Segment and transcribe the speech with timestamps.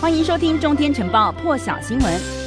[0.00, 2.37] 欢迎收听《中天晨报》破晓新闻。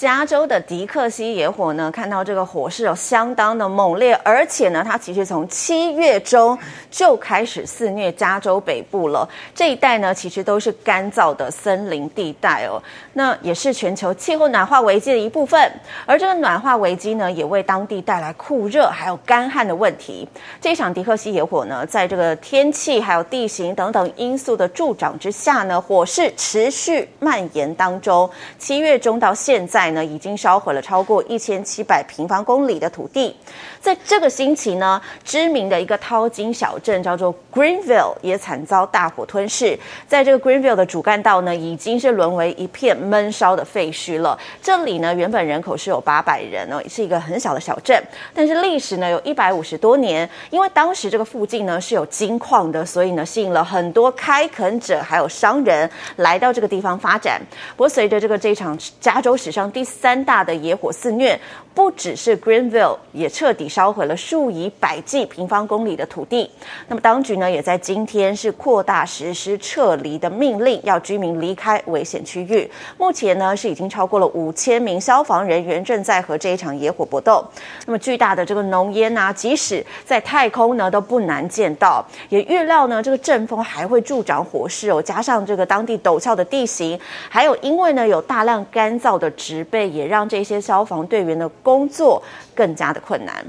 [0.00, 6.58] 加州的迪克西野火呢，看到这个火势有相当的猛烈，而且呢，它其实从七月中
[6.90, 9.28] 就开始肆虐加州北部了。
[9.54, 12.82] 这一带呢，其实都是干燥的森林地带哦，
[13.12, 15.70] 那也是全球气候暖化危机的一部分。
[16.06, 20.26] 而这个暖化危机呢，也为当地带来酷热还有干旱的问题。
[20.62, 28.30] 这场迪克西野火呢，在这个天气还有地形等等因素的助长之下呢，火势持续蔓延当中。
[28.58, 29.89] 七月中到现在。
[29.90, 33.34] 呢，已经烧毁了超过一千七百平方公里的土地。
[33.80, 39.78] 在这个星期呢，知名的一个淘金小镇叫做 Greenville 也惨遭大火吞噬。
[40.06, 44.38] 在这个 Greenville 的主干道呢，已经是沦为一片闷烧的废墟了。
[44.62, 48.02] 这里呢，原本人口是有八百人哦，是一个很小的小镇，
[48.34, 50.28] 但是历史呢有一百五十多年。
[50.50, 57.40] 因为当时这个附近呢是有金矿的，所以呢吸引了很多开垦者还有商人来到这个地方发展。
[57.76, 61.40] 不过随着这个这场加州史上第第三大的野火肆虐，
[61.72, 66.50] 不只是 Greenville，也彻底烧毁了数以百计平方公里的土地。
[66.86, 72.70] 那么当局呢，也在今天是扩大实施撤离的命令，要居民离开危险区域。
[72.98, 77.42] 目前呢，是已经超过了五千名消防人员正在和这一场野火搏斗。
[77.86, 82.06] 那么巨大的这个浓烟啊，即使在太空呢都不难见到。
[82.28, 85.00] 也预料呢，这个阵风还会助长火势哦。
[85.00, 89.90] 加上这个当地陡峭的地形，还有因为呢有大量干燥的植被。
[89.90, 92.22] 也让这些消防队员的工作
[92.54, 93.44] 更加的困难。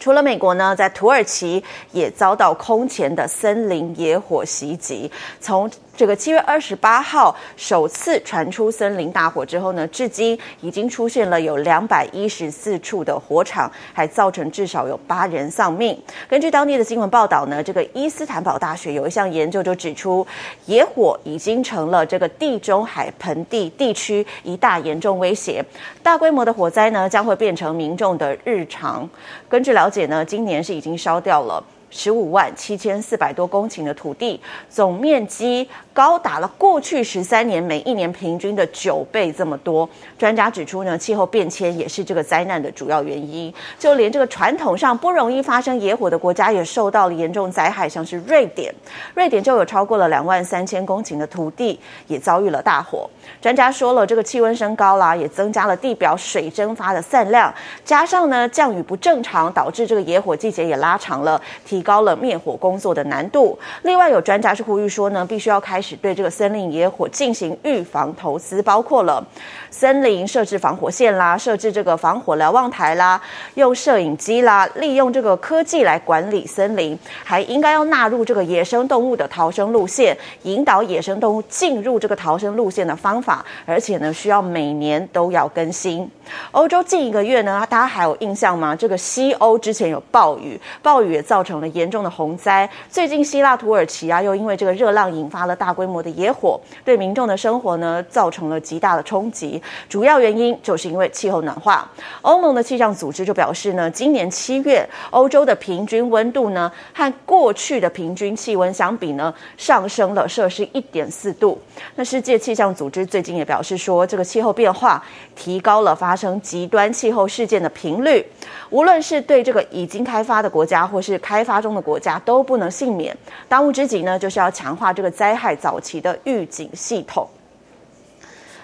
[0.00, 5.10] 除了美国呢，在土耳其也遭到空前的森林野火袭击。
[5.40, 16.00] 从这个七月二十八号首次传出森林大火之后呢，至今已经出现了有两百一十四处的火场，还造成至少有八人丧命。
[16.26, 20.26] 根据当地的新闻报道呢，这个伊斯坦堡大学有一项研究就指出，
[20.64, 25.62] 野火已经成了这个地中海盆地地区一大严重威胁，
[26.02, 29.06] 大规模的火灾呢将会变成民众的日常。
[29.50, 31.62] 根据了解呢，今年是已经烧掉了。
[31.90, 39.88] 十五万七千四百多公顷的土地，总面积高达了过去十三年每一年平均的九倍这么多。
[40.16, 43.52] 专家指出呢，气候变迁也是这个灾难的主要原因。
[43.78, 48.72] 就连这个传统上不容易发生野火的国家，也受到了严重灾害，像是瑞典，
[49.14, 53.08] 瑞典就有超过了两万三千公顷的土地也遭遇了大火。
[53.42, 57.52] 专家说了，这个气温升高啦，也增加了地表水蒸发的散量，
[57.84, 61.40] 加上呢降雨不正常，导致这个野火季节也拉长了。
[61.64, 63.58] 提提高了灭火工作的难度。
[63.84, 69.26] 另外，有专家是呼吁说呢，必须要开始对这个森林野火进行预防投资，包括了
[69.70, 73.18] 森林设置防火线啦，设置这个防火瞭望台啦，
[73.54, 86.06] 用摄影机啦，利用这个科技来管理森林，还应该要纳入这个野生动物的逃生路线，引导野生动物进入这个逃生路线的方法，而且呢，需要每年都要更新。
[86.50, 88.76] 欧洲近一个月呢，大家还有印象吗？
[88.76, 91.69] 这个西欧之前有暴雨，暴雨也造成了。
[91.72, 99.62] 严重的洪灾，最近希腊、土耳其啊，又因为这个热浪引发了大规模的野火，对民众的生活呢造成了极大的冲击。
[99.88, 101.90] 主要原因就是因为气候暖化。
[102.22, 111.60] 欧盟的气象组织就表示呢，今年七月欧洲的平均温度呢和过去的平均气温相比呢上升了摄氏一点四度。
[111.94, 115.02] 那世界气象组织最近也表示说，这个气候变化
[115.34, 118.24] 提高了发生极端气候事件的频率，
[118.70, 123.16] 无论是对这个已经开发的国家或是开发中的国家都不能幸免。
[123.48, 127.28] 当务之急呢，就是要强化这个灾害早期的预警系统。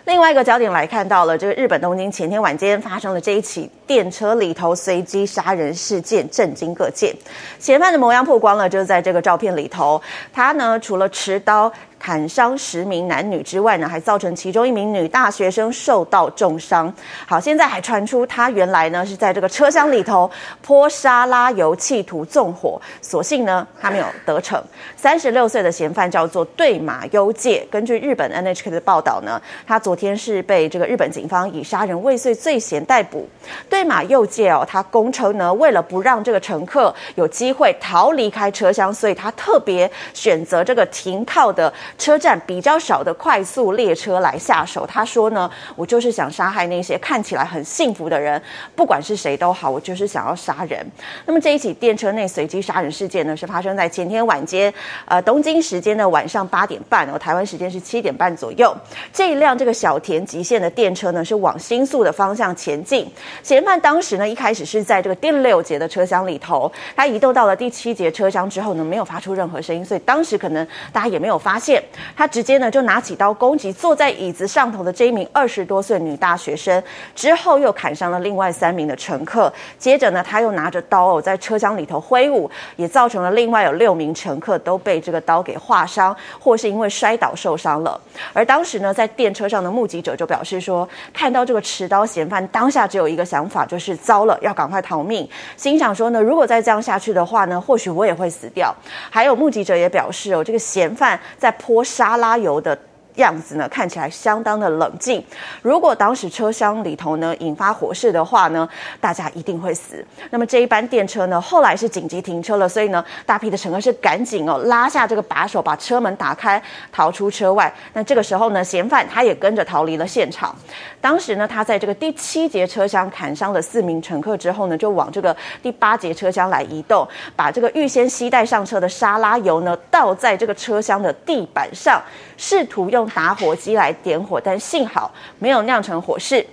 [0.05, 7.13] 另外一个焦点来看到了，这个日本东京前天晚间发生了这一起电车里头随机杀人事件，震惊各界。
[7.59, 10.01] 嫌犯的模样曝光了，就是在这个照片里头，
[10.33, 11.73] 他呢除了持刀。
[12.07, 16.95] 砍伤十名男女之外呢，还造成其中一名女大学生受到重伤。
[17.27, 20.31] 好，现在还传出他原来呢是在这个车厢里头
[20.63, 22.81] 泼沙拉油，企图纵火。
[23.03, 24.63] 所幸呢他没有得逞。
[24.95, 27.67] 三十六岁的嫌犯叫做对马悠介。
[27.73, 33.29] 根据日本 NHK 的报道呢，他昨天是被这个日本警方以杀人未遂罪嫌逮捕。
[33.69, 41.73] 对马悠介哦，他供称呢，为了不让这个乘客有机会逃离开车厢，所以他特别选择这个停靠的。
[41.99, 44.87] 车站比较少的快速列车来下手。
[44.87, 48.41] 他说呢，我就是想杀害那些看起来很幸福的人，
[48.75, 50.87] 不管是谁都好，我就是想要杀人。
[51.25, 54.73] 那么这一起电车内随机杀人事件呢，是发生在前天晚间，
[55.07, 58.77] 呃，东京时间的晚上八点半，哦，台湾时间是七点半左右。
[59.13, 63.11] 这一辆这个小田急线的电车呢，是往新宿的方向前进。
[63.43, 71.83] 嫌犯当时呢，一开始是在这个第六节的车厢里头，他移动到了第七节车厢之后呢，没有发出任何声音，所以当时可能大家也没有发现。
[72.17, 76.83] 他直接呢就拿起刀攻击坐在椅子上头的这一名二十多岁女大学生，
[77.15, 79.53] 之后又砍伤了另外三名的乘客。
[79.79, 88.01] 接着呢，他又拿着刀哦在车厢里头挥舞，也造成了另外有六名乘客都被这个刀给划伤，或是因为摔倒受伤了。
[88.33, 95.29] 而当时呢，在电车上的目击者就表示说，看到这个持刀嫌犯，当下只有一个想法，就是糟了，要赶快逃命。
[95.57, 98.75] 心想说呢，如果再这样下去的话呢，或许我也会死掉。
[99.11, 102.79] 还有目击者也表示哦，这个嫌犯在泼沙拉油的。
[103.17, 105.23] 样子呢，看起来相当的冷静。
[105.63, 108.69] 如果当时车厢里头呢引发火势的话呢，
[109.01, 110.05] 大家一定会死。
[110.31, 117.73] 那么这一班电车呢，后来是紧急停车了，所以呢，大批的乘客是赶紧哦拉下这个把手，把车门打开，逃出车外。
[117.93, 120.55] 那这个时候呢，嫌犯他也跟着逃离了现场。
[121.01, 132.03] 当时呢，他在这个第七节车厢砍伤了四名乘客之后呢，就往这个第八节车厢来移动，把这个预先携带上车的沙拉油呢倒在这个车厢的地板上，
[132.37, 136.45] 试图用打火机来点火，但幸好没有酿成火势。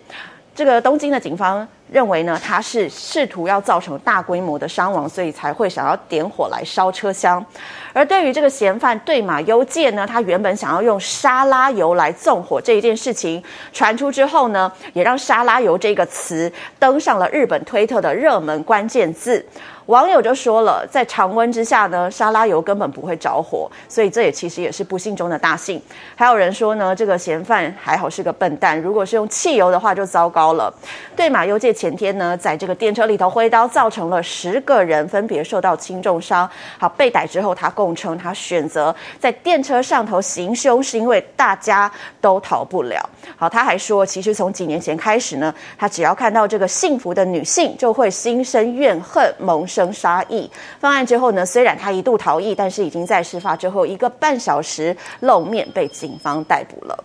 [0.56, 7.46] 这个东京的警方认为呢，他是试图要造成大规模的伤亡，所以才会想要点火来烧车厢。
[7.94, 13.42] 而对于这个嫌犯对马优介呢，他原本想要用沙拉油来纵火这一件事情
[13.72, 19.46] 传出之后呢，也让沙拉油这个词登上了日本推特的热门关键字。
[19.88, 25.80] 网友就说了，在常温之下呢，沙拉油根本不会着火，所以这也其实也是不幸中的大幸。
[26.16, 30.74] 还有人说呢，这个嫌犯还好是个笨蛋，如果是用汽油的话就糟糕了。
[31.18, 36.50] 对马优介前天呢，在这个电车里头挥刀，造成了十个人分别受到轻重伤。
[36.78, 41.92] 好，被逮之后，他供称他选择在电车上头行凶，是因为大家
[42.22, 43.10] 都逃不了。
[43.36, 50.50] 好，他还说，其实从几年前开始呢，他只要看到这个幸福的女性，就会心生怨恨，萌生杀意。
[50.80, 57.04] 犯案之后呢，虽然他一度逃逸，但是已经在事发之后一个半小时露面，被警方逮捕了。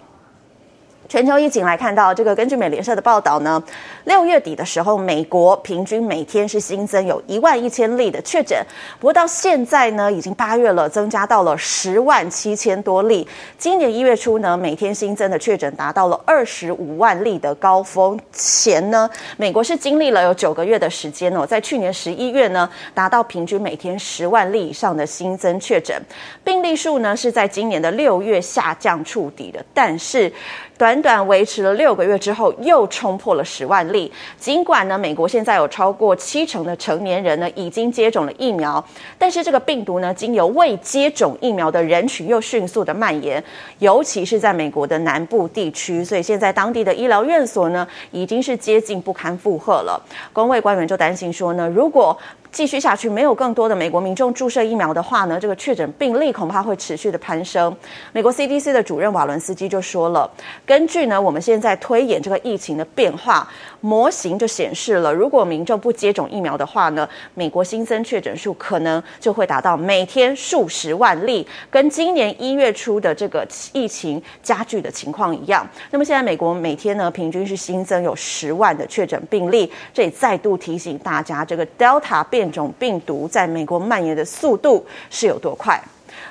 [1.08, 3.62] 全球疫情来看到这个，根据美联社的报道呢，
[4.04, 8.58] 六月底的时候，美国平均每天是新增有一万一千例的确诊，
[9.00, 13.26] 不过到现在呢，已经八月了，增加到了十万七千多例。
[13.56, 18.20] 今年一月初呢，每天新增的确诊达到了二十五万例的高峰。
[18.30, 19.08] 前呢，
[19.38, 25.98] 美国是经历了有九个月的时间哦，在去年十一月呢，达到平均每天十万例以上的新增确诊，
[26.44, 30.30] 病例数呢是在今年的六月下降触底的，但是。
[30.76, 34.10] 短短维持了六个月之后，又冲破了十万例。
[34.38, 38.82] 尽管呢，美国现在有超过七成的成年人呢已经接种了疫苗，
[39.18, 43.42] 但是这个病毒呢，经由未接种疫苗的人群又迅速的蔓延，
[43.78, 46.04] 尤其是在美国的南部地区。
[46.04, 50.00] 所以现在当地的医疗院所呢，已经是接近不堪负荷了。
[50.32, 52.16] 公卫官员就担心说呢，如果
[52.50, 57.74] 继续下去，没有更多的美国民众注射疫苗的话呢，这个确诊病例恐怕会持续的攀升。
[58.12, 60.30] 美国 CDC 的主任瓦伦斯基就说了，
[60.66, 63.48] 根据呢我们现在推演这个疫情的变化
[63.80, 75.66] 模型，就显示了，如果民众不接种疫苗的话呢，美国新增确诊数可能就会达到每天数十万例，跟今年一月初的这个疫情加剧的情况一样。
[75.90, 85.76] 那么现在美国每天呢平均是新增有十万的确诊病例，这也再度提醒大家，这个 Delta 变变种病毒在美国蔓延的速度是有多快？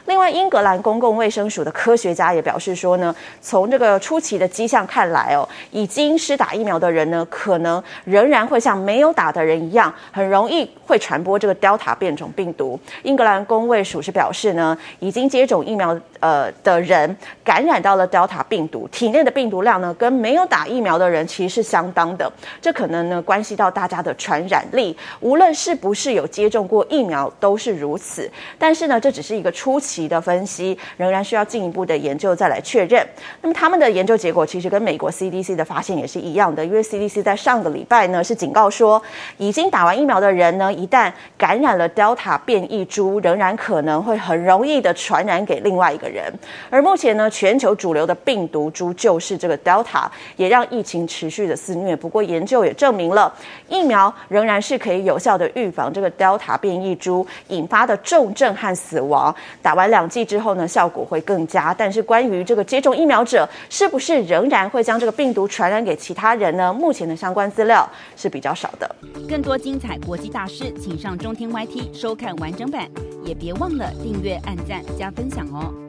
[0.08, 12.80] 另外，英格兰公共卫生署的科学家也表示说呢，从这个初期的迹象看来哦，已经施打疫苗的人呢，可能仍然会像没有打的人一样，很容易会传播这个 Delta 变种病毒。
[13.04, 22.32] 英格兰公卫署是表示呢，已经接种疫苗呃的人感染到了 Delta 病毒，体内的病毒量呢，跟没有打疫苗的人其实是相当的。
[22.62, 28.32] 这可能呢，关系到大家的传染力，无论是不是有接种过疫苗都是如此。
[28.58, 29.97] 但是呢，这只是一个初期。
[30.06, 33.08] 的分析仍然需要进一步的研究再来确认。
[33.42, 39.02] 那么他们的研究结果其实跟美国 CDC 的发现也是一样的，因为 CDC 在上个礼拜呢是警告说，
[39.38, 46.30] 已经打完疫苗的人呢，一旦感染了 Delta 变异株，仍然可能会很容易的传染给另外一个人。
[46.70, 51.96] 而目前呢，全球主流的病毒株就是这个 Delta，也让疫情持续的肆虐。
[51.96, 53.34] 不过研究也证明了，
[53.70, 59.34] 疫苗仍然是可以有效的预防这个 Delta 变异株引发的重症和死亡。
[59.62, 61.74] 打完两剂之后呢，效果会更佳。
[61.74, 66.74] 但是关于这个接种疫苗者是不是仍然会将这个病毒传染给其他人呢？
[66.74, 68.96] 目前的相关资料是比较少的。
[69.28, 72.88] 更多精彩国际大师，请上中天 YT 收看完整版，
[73.24, 75.87] 也别忘了订阅、按赞、加分享哦。